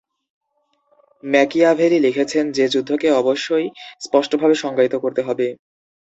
[1.23, 3.67] Machiavelli লিখেছেন যে যুদ্ধকে অবশ্যই
[4.01, 5.47] স্পষ্টভাবে সংজ্ঞায়িত করতে হবে।